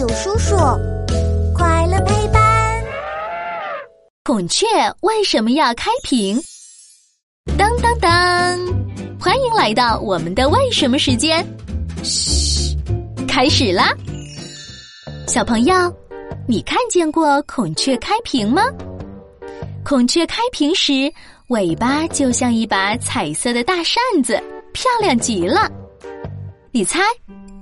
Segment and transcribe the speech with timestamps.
[0.00, 0.56] 有叔叔，
[1.54, 2.82] 快乐陪伴。
[4.24, 4.66] 孔雀
[5.02, 6.40] 为什么要开屏？
[7.58, 8.58] 当当当！
[9.20, 11.46] 欢迎来到我们的为什么时间。
[12.02, 12.74] 嘘，
[13.28, 13.94] 开始啦！
[15.28, 15.74] 小朋友，
[16.48, 18.62] 你看见过孔雀开屏吗？
[19.84, 21.12] 孔雀开屏时，
[21.48, 24.42] 尾巴就像一把彩色的大扇子，
[24.72, 25.70] 漂亮极了。
[26.70, 27.00] 你猜？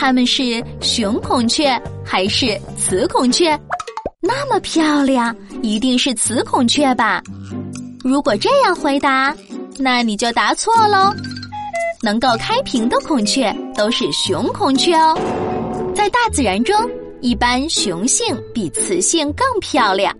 [0.00, 3.50] 它们是雄孔雀还是雌孔雀？
[4.18, 7.22] 那么漂亮，一定是雌孔雀吧？
[8.02, 9.36] 如果这样回答，
[9.76, 11.12] 那你就答错喽。
[12.02, 15.14] 能够开屏的孔雀都是雄孔雀哦。
[15.94, 16.74] 在大自然中，
[17.20, 20.16] 一般雄性比雌性更漂亮。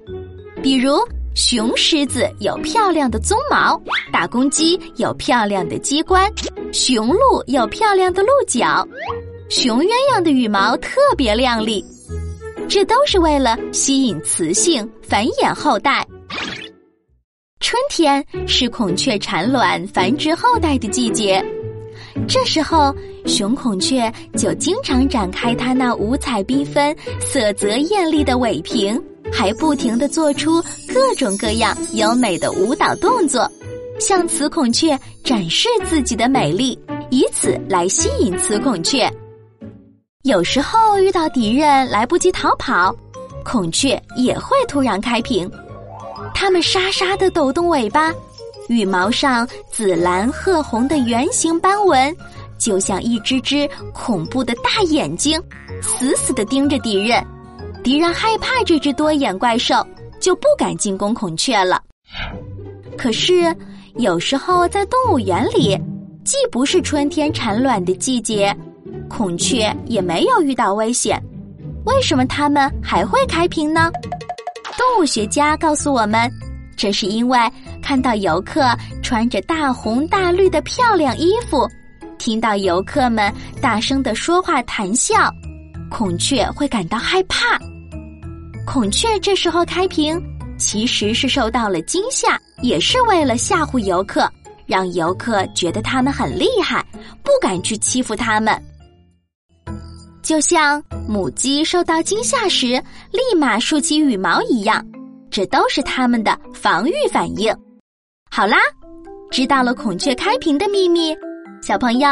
[0.63, 0.99] 比如，
[1.35, 3.81] 雄狮子有漂亮的鬃毛，
[4.13, 6.31] 大公鸡有漂亮的鸡冠，
[6.71, 8.87] 雄鹿有漂亮的鹿角。
[9.51, 11.85] 雄鸳鸯的羽毛特别亮丽，
[12.69, 16.07] 这都是为了吸引雌性繁衍后代。
[17.59, 21.45] 春天是孔雀产卵、繁殖后代的季节，
[22.29, 22.95] 这时候
[23.27, 30.63] 雄孔雀就经常展开它那五彩缤纷、色泽艳丽的尾屏，还不停地做出
[30.95, 33.51] 各种各样优美的舞蹈动作，
[33.99, 36.79] 向雌孔雀展示自己的美丽，
[37.11, 39.11] 以此来吸引雌孔雀。
[40.23, 42.95] 有时候遇到敌人来不及逃跑，
[43.43, 45.51] 孔雀也会突然开屏，
[46.35, 48.13] 它们沙沙的抖动尾巴，
[48.69, 52.15] 羽毛上紫蓝褐红的圆形斑纹，
[52.59, 55.43] 就像一只只恐怖的大眼睛，
[55.81, 57.27] 死死的盯着敌人。
[57.83, 59.75] 敌人害怕这只多眼怪兽，
[60.21, 61.81] 就不敢进攻孔雀了。
[62.99, 63.57] 可是
[63.95, 65.81] 有时候在动物园里，
[66.27, 68.55] 既不是春天产卵的季节。
[69.11, 71.21] 孔雀也没有遇到危险，
[71.85, 73.91] 为什么它们还会开屏呢？
[74.79, 76.31] 动物学家告诉我们，
[76.77, 77.39] 这是因为
[77.83, 78.63] 看到游客
[79.03, 81.69] 穿着大红大绿的漂亮衣服，
[82.19, 85.31] 听到游客们大声的说话谈笑，
[85.91, 87.59] 孔雀会感到害怕。
[88.65, 90.19] 孔雀这时候开屏，
[90.57, 94.31] 其实是受到了惊吓，也是为了吓唬游客，
[94.65, 96.83] 让游客觉得它们很厉害，
[97.23, 98.59] 不敢去欺负它们。
[100.23, 104.85] 就像母鸡受到惊吓时立马竖起羽毛一样，
[105.31, 107.55] 这都是它们的防御反应。
[108.31, 108.59] 好啦，
[109.31, 111.17] 知道了孔雀开屏的秘密，
[111.63, 112.09] 小朋友，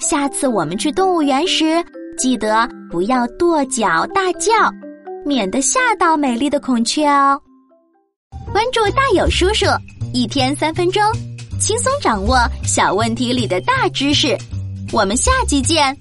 [0.00, 1.84] 下次我们去动物园时，
[2.16, 4.52] 记得不要跺脚大叫，
[5.24, 7.40] 免得吓到美丽的孔雀哦。
[8.52, 9.66] 关注大有叔叔，
[10.12, 11.02] 一天三分钟，
[11.58, 14.36] 轻松掌握小问题里的大知识。
[14.92, 15.96] 我们下期见。